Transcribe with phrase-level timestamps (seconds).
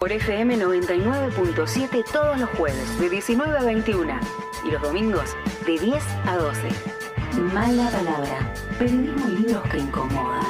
[0.00, 4.18] Por FM 99.7 todos los jueves de 19 a 21
[4.66, 6.68] y los domingos de 10 a 12.
[7.52, 8.54] Mala palabra.
[8.78, 10.46] Periodismo y libros que incomodan.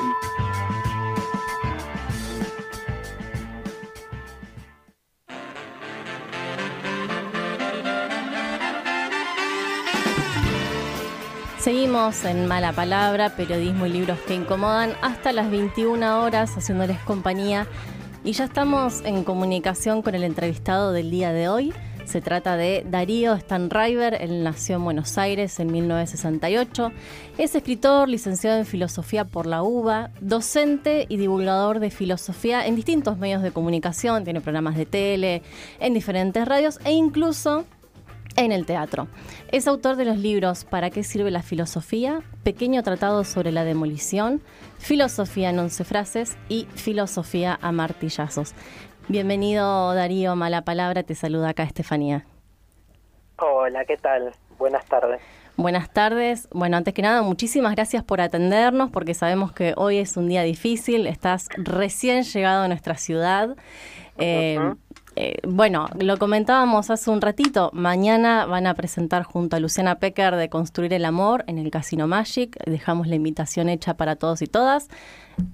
[11.59, 17.67] Seguimos en Mala Palabra, periodismo y libros que incomodan hasta las 21 horas haciéndoles compañía
[18.25, 21.73] y ya estamos en comunicación con el entrevistado del día de hoy.
[22.05, 26.91] Se trata de Darío Stanriver, él nació en Buenos Aires en 1968.
[27.39, 33.17] Es escritor, licenciado en filosofía por la UBA, docente y divulgador de filosofía en distintos
[33.19, 35.43] medios de comunicación, tiene programas de tele,
[35.79, 37.65] en diferentes radios e incluso
[38.37, 39.09] en el teatro.
[39.53, 42.23] Es autor de los libros ¿Para qué sirve la filosofía?
[42.45, 44.43] Pequeño tratado sobre la demolición,
[44.79, 48.55] Filosofía en once frases y Filosofía a martillazos.
[49.09, 52.25] Bienvenido Darío, mala palabra, te saluda acá Estefanía.
[53.39, 54.33] Hola, ¿qué tal?
[54.59, 55.21] Buenas tardes.
[55.57, 56.49] Buenas tardes.
[56.53, 60.43] Bueno, antes que nada, muchísimas gracias por atendernos porque sabemos que hoy es un día
[60.43, 63.57] difícil, estás recién llegado a nuestra ciudad.
[64.17, 64.59] Eh,
[65.23, 70.35] eh, bueno, lo comentábamos hace un ratito, mañana van a presentar junto a Luciana Pecker
[70.37, 74.47] de Construir el Amor en el Casino Magic, dejamos la invitación hecha para todos y
[74.47, 74.89] todas.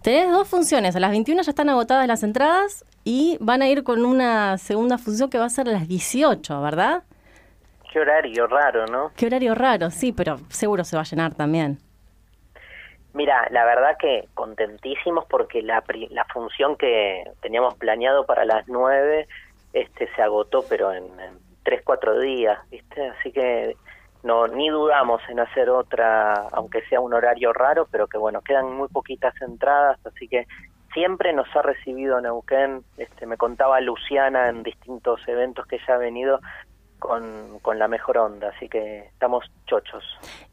[0.05, 3.83] Tenés dos funciones, a las 21 ya están agotadas las entradas y van a ir
[3.83, 7.03] con una segunda función que va a ser a las 18, ¿verdad?
[7.93, 9.11] Qué horario raro, ¿no?
[9.17, 11.79] Qué horario raro, sí, pero seguro se va a llenar también.
[13.15, 19.27] Mira, la verdad que contentísimos porque la, la función que teníamos planeado para las 9
[19.81, 21.07] este se agotó pero en,
[21.63, 23.77] tres cuatro días viste así que
[24.23, 28.73] no ni dudamos en hacer otra aunque sea un horario raro pero que bueno quedan
[28.73, 30.47] muy poquitas entradas así que
[30.97, 32.83] siempre nos ha recibido Neuquén.
[32.97, 36.41] Este me contaba Luciana en distintos eventos que ella ha venido
[36.99, 40.03] con, con, la mejor onda, así que estamos chochos.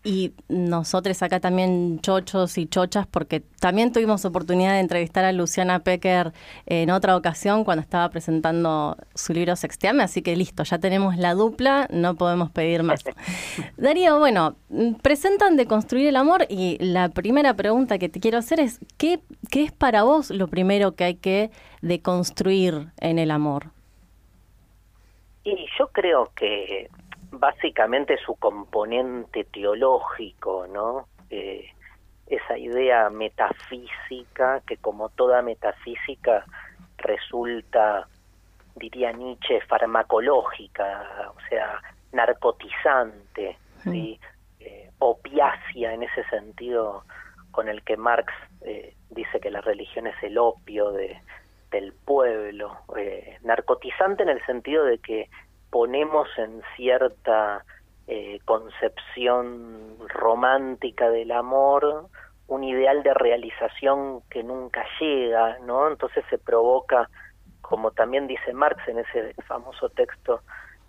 [0.03, 5.80] Y nosotros acá también chochos y chochas, porque también tuvimos oportunidad de entrevistar a Luciana
[5.80, 6.33] Pecker
[6.65, 11.33] en otra ocasión cuando estaba presentando su libro Sexteame, así que listo, ya tenemos la
[11.33, 13.04] dupla, no podemos pedir más.
[13.77, 14.55] Darío, bueno,
[15.02, 19.21] presentan de construir el amor y la primera pregunta que te quiero hacer es, ¿qué,
[19.49, 23.71] qué es para vos lo primero que hay que deconstruir en el amor?
[25.43, 26.89] Y yo creo que
[27.31, 31.08] básicamente su componente teológico, ¿no?
[31.30, 31.70] Eh,
[32.27, 36.45] esa idea metafísica que como toda metafísica
[36.98, 38.08] resulta,
[38.76, 41.81] diría Nietzsche, farmacológica, o sea,
[42.11, 44.20] narcotizante, ¿sí?
[44.60, 47.04] Eh, opiácea en ese sentido
[47.52, 48.31] con el que Marx
[48.61, 51.21] eh, dice que la religión es el opio de,
[51.73, 55.30] del pueblo, eh, narcotizante en el sentido de que
[55.70, 57.66] ponemos en cierta
[58.08, 62.08] eh, concepción romántica del amor
[62.48, 65.88] un ideal de realización que nunca llega, ¿no?
[65.89, 67.10] Entonces se provoca,
[67.61, 70.42] como también dice Marx en ese famoso texto,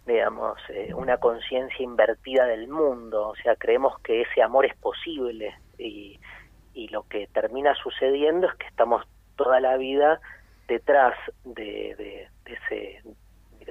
[0.06, 5.54] digamos, eh, una conciencia invertida del mundo, o sea, creemos que ese amor es posible
[5.78, 6.20] y,
[6.74, 9.06] y lo que termina sucediendo es que estamos
[9.36, 10.20] toda la vida
[10.68, 11.14] detrás
[11.44, 13.02] de, ese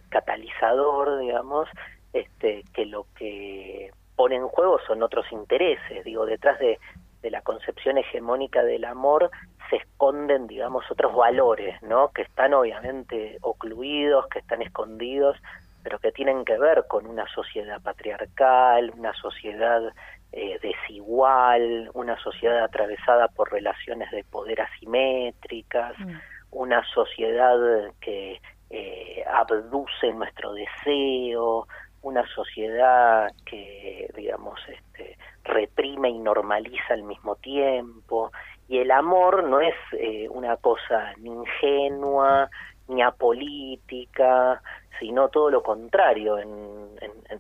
[0.10, 1.70] catalizador, digamos,
[2.14, 6.80] este, que lo que pone en juego son otros intereses, digo, detrás de,
[7.24, 9.32] la concepción hegemónica del amor
[9.70, 12.10] se esconden, digamos, otros valores, ¿no?
[12.10, 15.38] Que están obviamente ocluidos, que están escondidos,
[15.84, 19.82] pero que tienen que ver con una sociedad patriarcal, una sociedad
[20.34, 26.18] eh, desigual, una sociedad atravesada por relaciones de poder asimétricas, mm
[26.54, 27.58] una sociedad
[28.00, 31.68] que eh, abduce nuestro deseo,
[32.02, 38.32] una sociedad que, digamos, este, reprime y normaliza al mismo tiempo.
[38.68, 42.50] Y el amor no es eh, una cosa ni ingenua,
[42.88, 44.62] ni apolítica,
[45.00, 46.38] sino todo lo contrario.
[46.40, 46.90] En,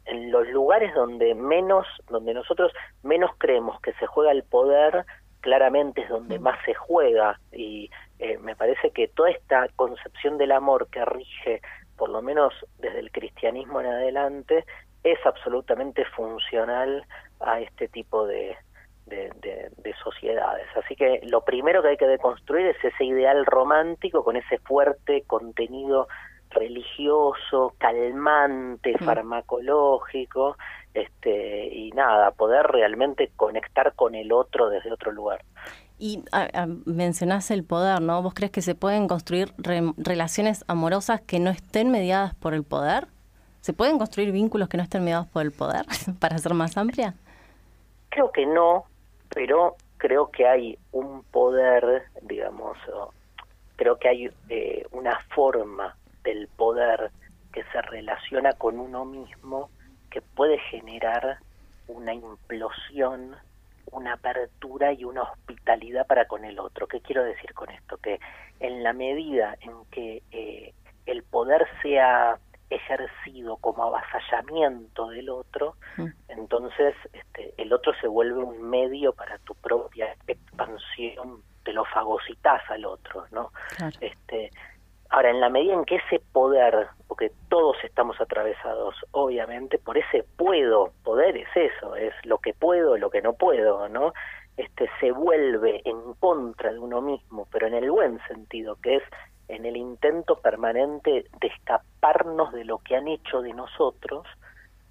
[0.05, 2.71] en, los lugares donde menos, donde nosotros
[3.03, 5.05] menos creemos que se juega el poder,
[5.41, 6.41] claramente es donde mm.
[6.41, 7.39] más se juega.
[7.51, 7.89] Y
[8.23, 11.61] eh, me parece que toda esta concepción del amor que rige,
[11.97, 14.63] por lo menos desde el cristianismo en adelante,
[15.03, 17.05] es absolutamente funcional
[17.41, 18.55] a este tipo de,
[19.07, 20.67] de, sociedades.
[20.77, 25.23] Así que lo primero que hay que deconstruir es ese ideal romántico con ese fuerte
[25.27, 26.07] contenido
[26.49, 30.55] religioso, calmante, farmacológico,
[30.93, 35.41] este, y nada, poder realmente conectar con el otro desde otro lugar.
[36.05, 36.21] Y
[36.83, 38.21] mencionás el poder, ¿no?
[38.21, 43.07] ¿Vos crees que se pueden construir relaciones amorosas que no estén mediadas por el poder?
[43.61, 45.85] ¿Se pueden construir vínculos que no estén mediados por el poder
[46.19, 47.13] para ser más amplia?
[48.09, 48.83] Creo que no,
[49.33, 52.77] pero creo que hay un poder, digamos,
[53.77, 55.95] creo que hay eh, una forma
[56.25, 57.11] del poder
[57.53, 59.69] que se relaciona con uno mismo
[60.11, 61.37] que puede generar
[61.87, 63.37] una implosión,
[63.93, 66.87] una apertura y una hospitalidad para con el otro.
[66.87, 67.97] ¿Qué quiero decir con esto?
[67.97, 68.19] Que
[68.59, 70.73] en la medida en que eh,
[71.05, 72.37] el poder sea
[72.69, 76.07] ejercido como avasallamiento del otro, mm.
[76.29, 82.61] entonces este, el otro se vuelve un medio para tu propia expansión, te lo fagocitas
[82.69, 83.51] al otro, ¿no?
[84.01, 84.49] Este,
[85.13, 90.25] ahora, en la medida en que ese poder, porque todos estamos atravesados, obviamente, por ese
[90.37, 94.13] puedo, poder es eso, es lo que puedo, lo que no puedo, ¿no?
[94.57, 99.03] Este, se vuelve en contra de uno mismo, pero en el buen sentido, que es
[99.49, 104.25] en el intento permanente de escaparnos de lo que han hecho de nosotros,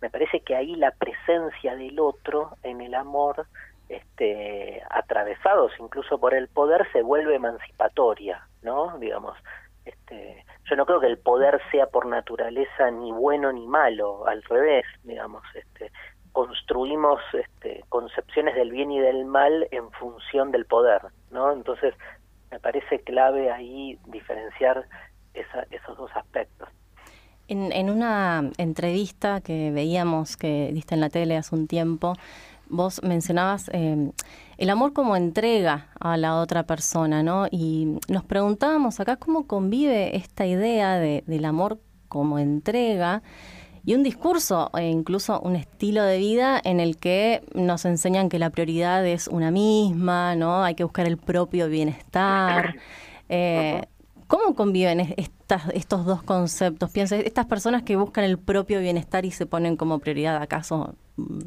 [0.01, 3.47] me parece que ahí la presencia del otro en el amor,
[3.89, 8.97] este, atravesados incluso por el poder, se vuelve emancipatoria, ¿no?
[8.99, 9.37] Digamos,
[9.85, 14.43] este, yo no creo que el poder sea por naturaleza ni bueno ni malo, al
[14.45, 15.91] revés, digamos, este,
[16.33, 21.53] construimos este, concepciones del bien y del mal en función del poder, ¿no?
[21.53, 21.95] Entonces,
[22.51, 24.87] me parece clave ahí diferenciar
[25.35, 26.69] esos dos aspectos.
[27.49, 32.15] En, en, una entrevista que veíamos que diste en la tele hace un tiempo,
[32.73, 34.11] vos mencionabas eh,
[34.57, 37.47] el amor como entrega a la otra persona, ¿no?
[37.51, 41.79] Y nos preguntábamos acá cómo convive esta idea de, del amor
[42.09, 43.23] como entrega
[43.85, 48.39] y un discurso e incluso un estilo de vida en el que nos enseñan que
[48.39, 50.65] la prioridad es una misma, ¿no?
[50.65, 52.77] Hay que buscar el propio bienestar.
[53.29, 53.83] Eh,
[54.27, 56.91] ¿Cómo conviven estas, estos dos conceptos?
[56.91, 60.95] Piensa, estas personas que buscan el propio bienestar y se ponen como prioridad, ¿acaso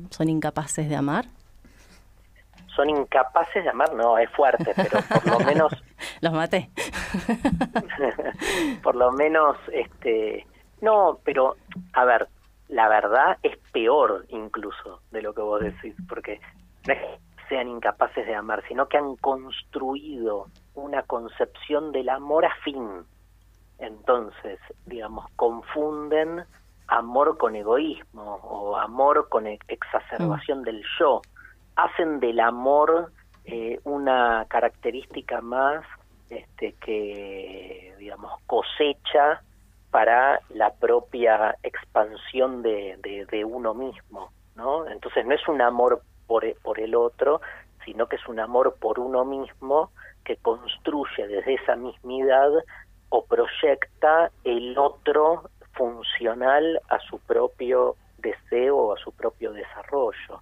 [0.10, 1.26] son incapaces de amar?
[2.76, 5.72] Son incapaces de amar, no, es fuerte, pero por lo menos...
[6.22, 6.70] Los maté.
[8.84, 10.46] por lo menos, este,
[10.82, 11.56] no, pero
[11.94, 12.28] a ver,
[12.68, 16.40] la verdad es peor incluso de lo que vos decís, porque
[16.88, 17.20] no es que
[17.50, 23.06] sean incapaces de amar, sino que han construido una concepción del amor a fin.
[23.78, 26.46] Entonces, digamos, confunden
[26.88, 30.64] amor con egoísmo o amor con exacerbación mm.
[30.64, 31.22] del yo.
[31.76, 33.12] Hacen del amor
[33.46, 35.86] eh, una característica más
[36.30, 39.42] este, que, digamos, cosecha
[39.92, 42.98] para la propia expansión de,
[43.30, 44.88] de, uno mismo, ¿no?
[44.88, 47.40] Entonces no es un amor por, por el otro,
[47.86, 49.92] sino que es un amor por uno mismo
[50.24, 52.50] que construye desde esa mismidad
[53.10, 60.42] o proyecta el otro funcional a su propio deseo o a su propio desarrollo.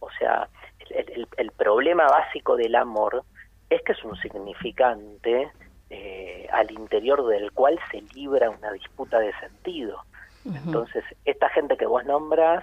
[0.00, 0.48] O sea,
[0.90, 3.24] el, el problema básico del amor
[3.70, 5.50] es que es un significante
[5.90, 10.02] eh, al interior del cual se libra una disputa de sentido.
[10.44, 12.62] Entonces, esta gente que vos nombras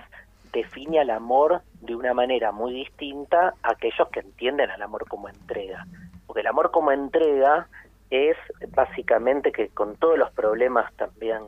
[0.54, 5.27] define al amor de una manera muy distinta a aquellos que entienden al amor como
[5.27, 5.86] entrega.
[6.25, 7.68] Porque el amor como entrega
[8.09, 8.38] es
[8.69, 11.44] básicamente que con todos los problemas también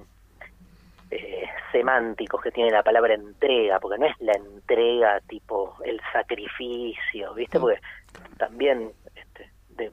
[1.11, 7.33] eh, semánticos que tiene la palabra entrega, porque no es la entrega tipo el sacrificio,
[7.33, 7.59] ¿viste?
[7.59, 7.79] Porque
[8.37, 9.91] también este, de,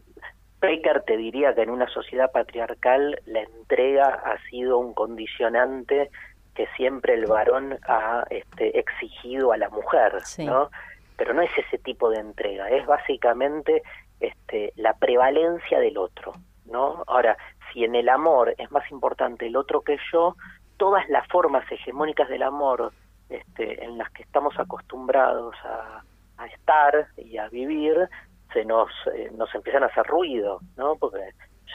[0.60, 6.10] Baker te diría que en una sociedad patriarcal la entrega ha sido un condicionante
[6.54, 10.70] que siempre el varón ha este, exigido a la mujer, ¿no?
[11.16, 13.82] Pero no es ese tipo de entrega, es básicamente
[14.20, 16.32] este, la prevalencia del otro,
[16.66, 17.02] ¿no?
[17.06, 17.36] Ahora,
[17.72, 20.36] si en el amor es más importante el otro que yo,
[20.82, 22.92] todas las formas hegemónicas del amor
[23.28, 26.02] este, en las que estamos acostumbrados a,
[26.38, 28.08] a estar y a vivir
[28.52, 30.96] se nos, eh, nos empiezan a hacer ruido, ¿no?
[30.96, 31.20] Porque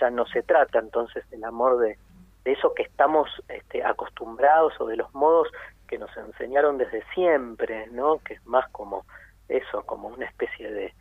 [0.02, 1.98] ya no se trata entonces del amor de,
[2.44, 5.48] de eso que estamos este, acostumbrados o de los modos
[5.88, 8.18] que nos enseñaron desde siempre, ¿no?
[8.26, 9.06] Que es más como
[9.48, 10.94] eso, como una especie de,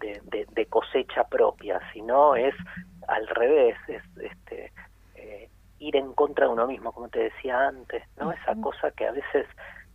[0.00, 2.56] de, cosecha propia, sino es
[3.06, 4.72] al revés, es este,
[5.82, 8.32] ir en contra de uno mismo, como te decía antes, ¿no?
[8.32, 9.46] Esa cosa que a veces,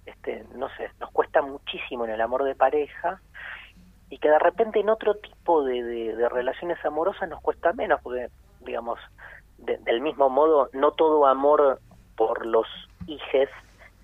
[0.06, 3.22] este, no sé, nos cuesta muchísimo en el amor de pareja,
[4.10, 8.30] y que de repente en otro tipo de, de, relaciones amorosas nos cuesta menos, porque,
[8.62, 9.00] digamos,
[9.58, 11.80] del mismo modo, no todo amor
[12.16, 12.68] por los
[13.08, 13.50] hijes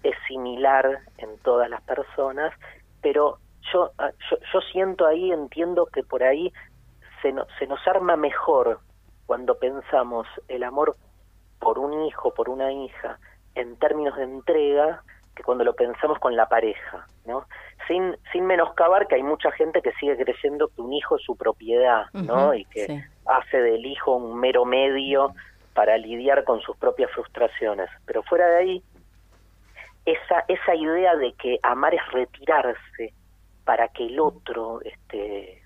[0.03, 2.53] es similar en todas las personas,
[3.01, 3.39] pero
[3.71, 6.51] yo, ah, yo, yo siento ahí, entiendo que por ahí
[7.21, 8.79] se, se nos arma mejor
[9.25, 10.95] cuando pensamos el amor
[11.63, 13.17] por un hijo, por una hija,
[13.55, 15.01] en términos de entrega,
[15.35, 17.45] que cuando lo pensamos con la pareja, ¿no?
[17.87, 21.35] Sin, sin menoscabar que hay mucha gente que sigue creyendo que un hijo es su
[21.35, 22.53] propiedad, ¿no?
[22.53, 25.33] y que hace del hijo un mero medio
[25.73, 27.89] para lidiar con sus propias frustraciones.
[28.05, 28.83] Pero fuera de ahí,
[30.05, 33.13] esa, esa idea de que amar es retirarse
[33.65, 35.63] para que el otro este,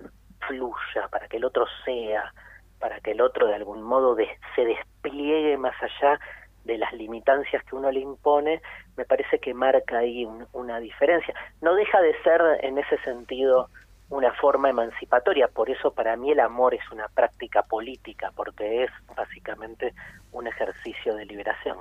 [0.47, 2.31] fluya, para que el otro sea,
[2.79, 4.15] para que el otro de algún modo
[4.55, 6.19] se despliegue más allá
[6.63, 8.62] de las limitancias que uno le impone,
[8.98, 11.34] me parece que marca ahí una diferencia.
[11.62, 13.69] No deja de ser en ese sentido
[14.10, 18.91] una forma emancipatoria, por eso para mí el amor es una práctica política, porque es
[19.15, 19.93] básicamente
[20.31, 21.77] un ejercicio de liberación.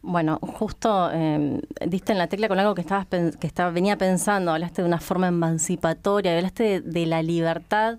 [0.00, 4.52] Bueno, justo eh, diste en la tecla con algo que estabas que estaba, venía pensando,
[4.52, 7.98] hablaste de una forma emancipatoria, hablaste de, la libertad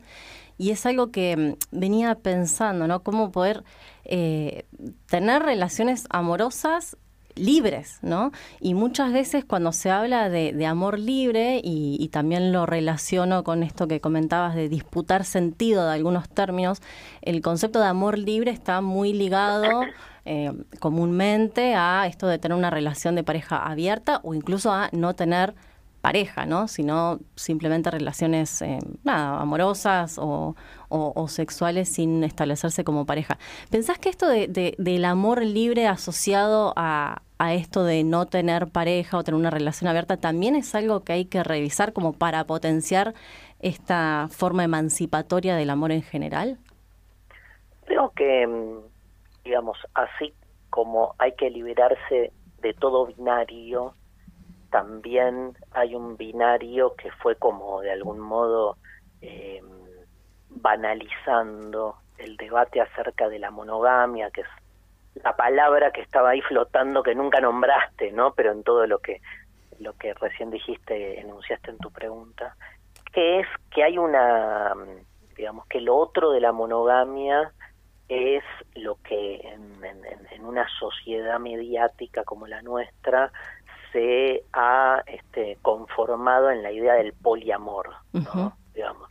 [0.60, 3.02] y es algo que mm, venía pensando, ¿no?
[3.02, 3.64] Cómo poder
[4.04, 4.66] eh,
[5.08, 6.98] tener relaciones amorosas
[7.36, 8.32] libres, ¿no?
[8.60, 13.88] Y muchas veces cuando se habla de, amor libre, y, también lo relaciono con esto
[13.88, 16.82] que comentabas de disputar sentido de algunos términos,
[17.22, 19.84] el concepto de amor libre está muy ligado
[20.26, 25.14] eh, comúnmente a esto de tener una relación de pareja abierta o incluso a no
[25.16, 25.56] tener
[26.02, 26.68] pareja, ¿no?
[26.68, 30.56] Sino simplemente relaciones eh, nada, amorosas o,
[31.28, 33.38] sexuales sin establecerse como pareja.
[33.70, 39.18] ¿Pensás que esto de, del amor libre asociado a, a, esto de no tener pareja
[39.18, 43.14] o tener una relación abierta también es algo que hay que revisar como para potenciar
[43.60, 46.58] esta forma emancipatoria del amor en general?
[47.86, 50.34] Creo que, mm, digamos, así
[50.70, 53.94] como hay que liberarse de todo binario,
[54.70, 58.78] también hay un binario que fue como de algún modo
[59.22, 59.62] eh,
[60.50, 64.48] banalizando el debate acerca de la monogamia, que es
[65.24, 68.34] la palabra que estaba ahí flotando que nunca nombraste, ¿no?
[68.34, 69.22] Pero en todo lo que
[69.80, 72.56] lo que recién dijiste, enunciaste en tu pregunta,
[73.14, 74.74] que es que hay una,
[75.38, 77.54] digamos, que lo otro de la monogamia
[78.10, 78.44] es
[78.76, 79.82] lo que en,
[80.32, 83.32] en una sociedad mediática como la nuestra
[83.92, 88.58] se ha este, conformado en la idea del poliamor, ¿no?
[88.74, 89.10] digamos.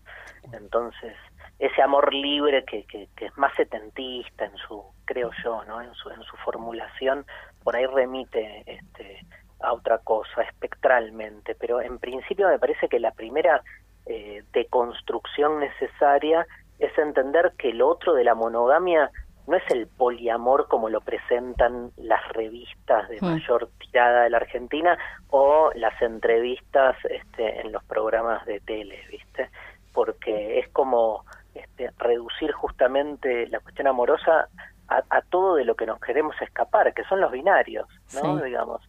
[0.52, 1.14] Entonces,
[1.58, 5.82] ese amor libre que, que, es más setentista en su, creo yo, ¿no?
[5.82, 7.26] En su, en su formulación,
[7.64, 9.26] por ahí remite este,
[9.60, 13.62] a otra cosa espectralmente, pero en principio me parece que la primera
[14.06, 16.46] eh, deconstrucción necesaria
[16.78, 19.10] es entender que el otro de la monogamia
[19.48, 23.24] no es el poliamor como lo presentan las revistas de mm.
[23.24, 24.98] mayor tirada de la Argentina
[25.30, 29.48] o las entrevistas este, en los programas de tele, ¿viste?
[29.92, 31.24] Porque es como
[31.54, 34.48] este, reducir justamente la cuestión amorosa
[34.88, 38.38] a, todo de lo que nos queremos escapar, que son los binarios, ¿no?
[38.38, 38.80] Digamos.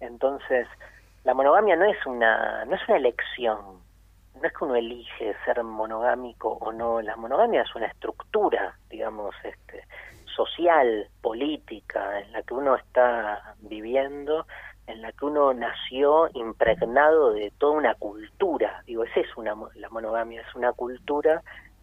[0.00, 0.66] Entonces,
[1.24, 3.58] la monogamia no es una no es una elección,
[4.42, 9.34] no es que uno elige ser monogámico o no, la monogamia es una estructura, digamos,
[9.44, 9.84] este,
[10.34, 14.46] social, política, en la que uno está viviendo,
[14.88, 18.82] en la que uno nació impregnado de toda una cultura.
[18.84, 21.40] Digo, esa es una, la monogamia, es una cultura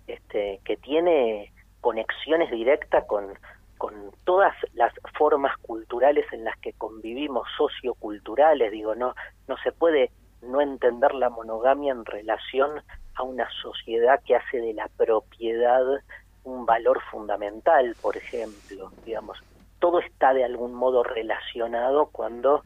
[0.08, 3.40] este, que tiene conexiones directas con,
[3.78, 9.16] con todas las formas culturales en las que convivimos, socioculturales, digo, no,
[9.48, 10.12] no se puede
[10.42, 12.82] no entender la monogamia en relación
[13.16, 15.84] a una sociedad que hace de la propiedad
[16.44, 19.38] un valor fundamental, por ejemplo, digamos,
[19.80, 22.64] todo está de algún modo relacionado cuando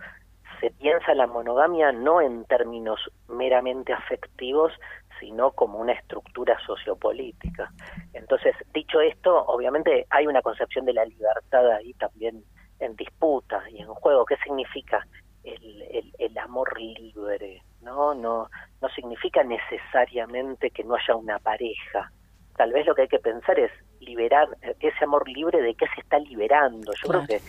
[0.60, 4.72] se piensa la monogamia no en términos meramente afectivos,
[5.20, 7.72] sino como una estructura sociopolítica.
[8.14, 12.44] Entonces, dicho esto, obviamente hay una concepción de la libertad ahí también
[12.80, 14.26] en disputa y en juego.
[14.26, 15.06] ¿Qué significa
[15.44, 17.62] el, el, amor libre?
[17.82, 18.14] ¿no?
[18.14, 18.50] No,
[18.82, 22.12] no significa necesariamente que no haya una pareja.
[22.56, 24.48] Tal vez lo que hay que pensar es liberar
[24.80, 26.94] ese amor libre de qué se está liberando.
[27.02, 27.42] Yo creo que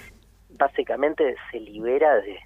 [0.50, 2.38] básicamente se libera de,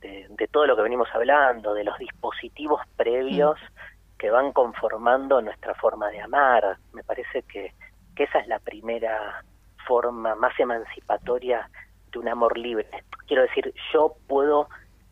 [0.00, 4.18] de, todo lo que venimos hablando, de los dispositivos previos mm.
[4.18, 6.78] que van conformando nuestra forma de amar.
[6.92, 7.72] Me parece que,
[8.16, 9.44] que esa es la primera
[9.86, 11.68] forma más emancipatoria
[12.10, 12.88] de un amor libre.
[13.26, 14.68] Quiero decir, yo puedo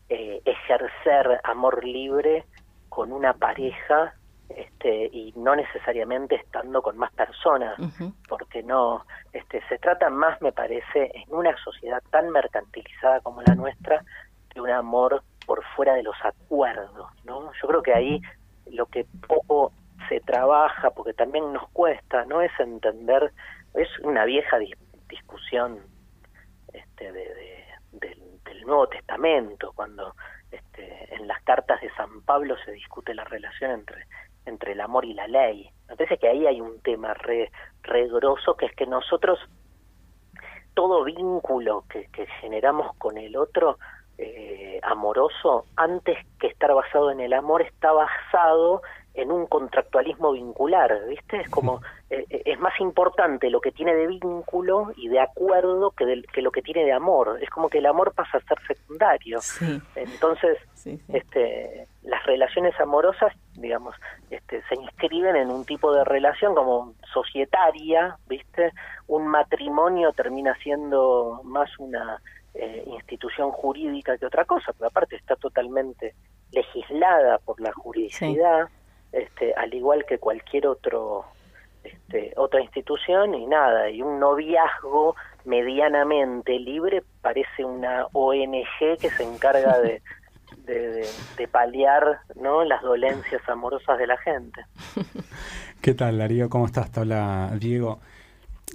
[0.09, 2.45] eh, ejercer amor libre
[2.89, 4.13] con una pareja
[4.49, 7.77] este, y no necesariamente estando con más personas,
[8.29, 13.55] porque no, este, se trata más, me parece, en una sociedad tan mercantilizada como la
[13.55, 14.03] nuestra,
[14.53, 17.51] de un amor por fuera de los acuerdos, ¿no?
[17.61, 18.21] Yo creo que ahí
[18.71, 19.71] lo que poco
[20.07, 23.33] se trabaja, porque también nos cuesta, no es entender,
[23.73, 24.57] es una vieja
[25.09, 25.79] discusión
[26.73, 27.56] este, de, del,
[28.67, 30.13] Nuevo Testamento, cuando
[30.51, 34.05] este, en las cartas de San Pablo se discute la relación entre,
[34.45, 35.69] entre el amor y la ley.
[35.87, 37.51] Me parece que ahí hay un tema re,
[37.83, 38.09] re
[38.59, 39.39] que es que nosotros,
[40.73, 42.07] todo vínculo que,
[42.41, 43.79] generamos con el otro,
[44.17, 48.81] eh, amoroso, antes que estar basado en el amor, está basado
[49.17, 51.41] en un contractualismo vincular, ¿viste?
[51.41, 55.91] Es como, eh, eh, es más importante lo que tiene de vínculo y de acuerdo
[55.91, 57.39] que, que lo que tiene de amor.
[57.41, 59.39] Es como que el amor pasa a ser secundario.
[59.95, 60.59] Entonces,
[61.09, 63.93] este las relaciones amorosas, digamos,
[64.29, 68.71] este, se inscriben en un tipo de relación como societaria, ¿viste?
[69.07, 72.21] Un matrimonio termina siendo más una
[72.53, 76.15] eh, institución jurídica que otra cosa, pero aparte está totalmente
[76.51, 78.69] legislada por la juridicidad,
[79.11, 81.25] este, al igual que cualquier otro
[81.83, 89.23] este, otra institución y nada, y un noviazgo medianamente libre parece una ONG que se
[89.23, 90.01] encarga de,
[90.65, 92.63] de, paliar ¿no?
[92.65, 94.61] las dolencias amorosas de la gente.
[95.81, 96.49] ¿Qué tal, Darío?
[96.49, 96.91] ¿Cómo estás?
[97.59, 97.99] Diego.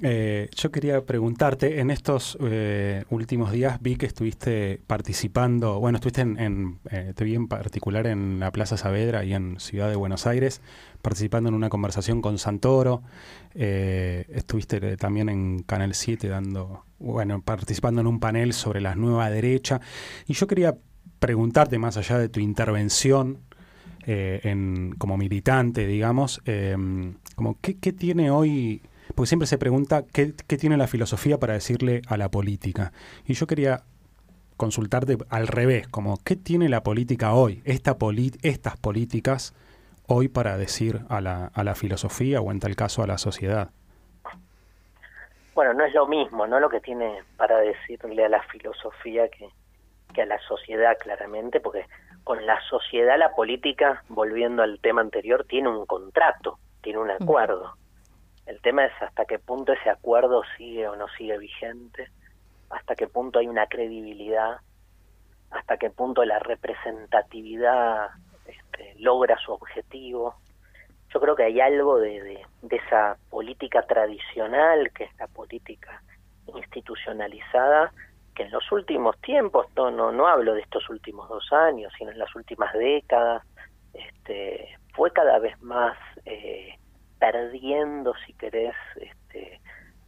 [0.00, 6.22] Eh, yo quería preguntarte, en estos eh, últimos días vi que estuviste participando, bueno, estuviste
[6.22, 10.26] en, eh, te vi en particular en la Plaza Saavedra y en Ciudad de Buenos
[10.26, 10.62] Aires,
[11.02, 13.02] participando en una conversación con Santoro,
[13.54, 19.80] estuviste también en Canal 7 dando, bueno, participando en un panel sobre la nueva derecha,
[20.26, 20.74] y yo quería
[21.18, 23.40] preguntarte, más allá de tu intervención
[24.06, 26.40] en, como militante, digamos,
[27.34, 28.80] como ¿qué, qué tiene hoy
[29.14, 32.92] porque siempre se pregunta qué, tiene la filosofía para decirle a la política.
[33.26, 33.82] Y yo quería
[34.56, 37.96] consultarte al revés, como qué tiene la política hoy, esta
[38.42, 39.54] estas políticas
[40.06, 43.70] hoy para decir a la, a la filosofía o en tal caso a la sociedad.
[45.54, 46.60] Bueno, no es lo mismo, ¿no?
[46.60, 49.48] Lo que tiene para decirle a la filosofía que,
[50.14, 51.84] que a la sociedad, claramente, porque
[52.24, 57.74] con la sociedad la política, volviendo al tema anterior, tiene un contrato, tiene un acuerdo.
[58.52, 62.10] El tema es hasta qué punto ese acuerdo sigue o no sigue vigente,
[62.68, 64.58] hasta qué punto hay una credibilidad,
[65.50, 68.10] hasta qué punto la representatividad
[68.44, 70.34] este, logra su objetivo.
[71.14, 76.02] Yo creo que hay algo de, de, esa política tradicional, que es la política
[76.54, 77.90] institucionalizada,
[78.34, 82.10] que en los últimos tiempos, no, no, no hablo de estos últimos dos años, sino
[82.10, 83.44] en las últimas décadas,
[83.94, 86.76] este, fue cada vez más eh,
[87.22, 89.60] perdiendo, si querés, este,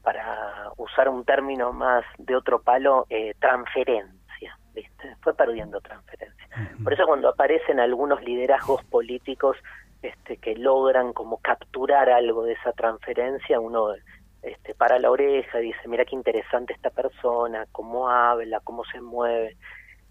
[0.02, 5.14] para usar un término más de otro palo, eh, transferencia, ¿viste?
[5.20, 6.48] Fue perdiendo transferencia.
[6.82, 9.56] Por eso cuando aparecen algunos liderazgos políticos
[10.02, 13.94] este, que logran como capturar algo de esa transferencia, uno
[14.42, 19.56] este, para la oreja dice, mira qué interesante esta persona, cómo habla, cómo se mueve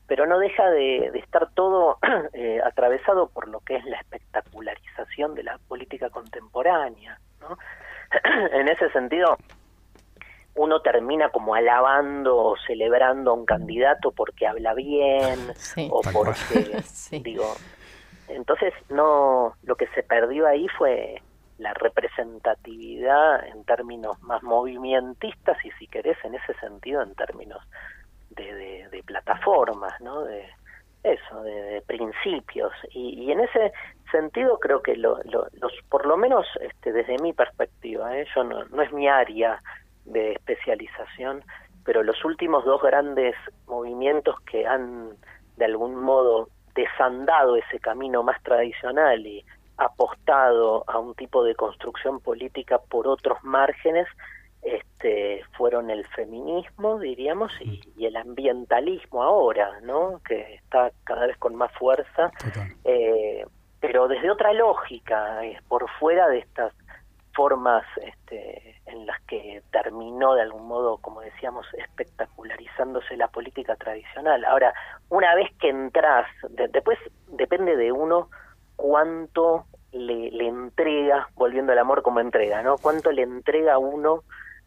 [0.08, 1.98] pero no deja de, estar todo
[2.34, 7.20] eh, atravesado por lo que es la espectacularización de la política contemporánea.
[7.40, 7.58] ¿no?
[8.52, 9.38] en ese sentido,
[10.56, 15.52] uno termina como alabando o celebrando a un candidato porque habla bien
[15.90, 16.82] o porque
[17.24, 17.56] digo
[18.28, 21.22] entonces no lo que se perdió ahí fue
[21.58, 27.64] la representatividad en términos más movimentistas y si querés en ese sentido en términos
[28.36, 30.24] de, plataformas, ¿no?
[30.24, 30.48] De
[31.04, 32.72] eso, de, principios.
[32.92, 33.74] Y, en ese
[34.12, 38.26] sentido creo que lo, los, por lo menos este, desde mi perspectiva, ¿eh?
[38.36, 39.60] yo no, no es mi área
[40.06, 41.44] de especialización,
[41.84, 43.36] pero los últimos dos grandes
[43.68, 45.10] movimientos que han
[45.58, 49.46] de algún modo desandado ese camino más tradicional y
[49.78, 54.08] apostado a un tipo de construcción política por otros márgenes
[54.64, 60.22] este, fueron el feminismo, diríamos, y, el ambientalismo ahora, ¿no?
[60.28, 62.32] Que está cada vez con más fuerza,
[62.84, 63.46] eh,
[63.80, 66.74] pero desde otra lógica, por fuera de estas
[67.34, 74.46] formas este, en las que terminó de algún modo, como decíamos, espectacularizándose la política tradicional.
[74.46, 74.74] Ahora,
[75.10, 76.28] una vez que entras,
[76.72, 78.30] después depende de uno
[78.76, 82.78] cuánto le, le entrega, volviendo al amor como entrega, ¿no?
[82.78, 84.24] Cuánto le entrega uno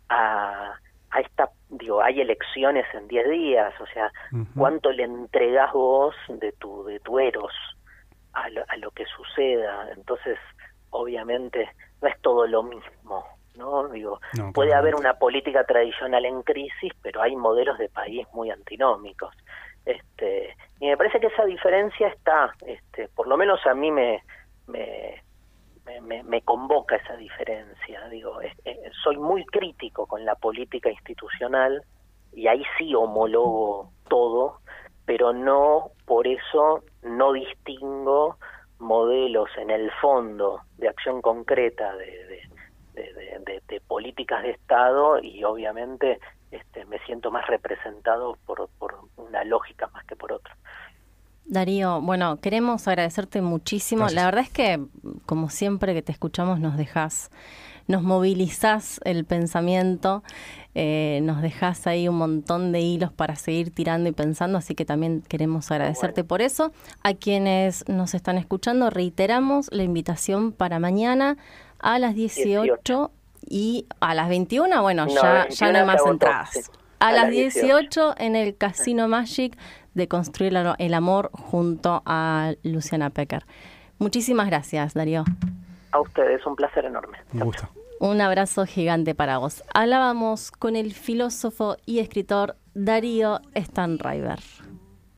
[0.08, 0.78] a,
[1.10, 4.12] a esta, digo, hay elecciones en 10 días, o sea,
[4.56, 7.52] ¿cuánto le entregas vos de tu, de tu eros
[8.32, 9.90] a lo, a lo que suceda?
[9.96, 10.38] Entonces,
[10.90, 11.68] obviamente,
[12.02, 13.24] no es todo lo mismo,
[13.56, 13.88] ¿no?
[13.88, 14.20] Digo,
[14.52, 19.34] puede haber una política tradicional en crisis, pero hay modelos de país muy antinómicos.
[19.84, 24.22] Este, y me parece que esa diferencia está, este, por lo menos a mí me,
[24.66, 25.22] me,
[26.03, 28.09] me, convoca esa diferencia.
[28.09, 28.38] Digo,
[29.03, 31.83] soy muy crítico con la política institucional
[32.33, 34.61] y ahí sí homologo todo,
[35.05, 38.37] pero no por eso no distingo
[38.79, 42.42] modelos en el fondo de acción concreta de,
[42.94, 46.18] de, políticas de Estado y obviamente
[46.51, 50.57] este, me siento más representado por, por una lógica más que por otra.
[51.48, 54.09] Darío, bueno, queremos agradecerte muchísimo.
[54.09, 54.85] La verdad es que,
[55.26, 57.30] como siempre que te escuchamos, nos dejas,
[57.87, 60.24] nos movilizás el pensamiento,
[60.74, 64.85] eh, nos dejas ahí un montón de hilos para seguir tirando y pensando, así que
[64.85, 66.72] también queremos agradecerte por eso.
[67.02, 71.37] A quienes nos están escuchando, reiteramos la invitación para mañana
[71.78, 73.12] a las 18,
[73.48, 76.70] y a las 21, bueno, ya, ya no hay más entradas.
[76.98, 79.56] A, las 18 en el Casino Magic
[79.96, 83.44] de construir el amor junto a Luciana Pecker.
[83.98, 85.24] Muchísimas gracias, Darío.
[85.90, 87.18] A ustedes, un placer enorme.
[87.32, 87.68] Un gusto.
[87.98, 89.64] Un abrazo gigante para vos.
[89.72, 94.38] Hablábamos con el filósofo y escritor Darío Stanriver.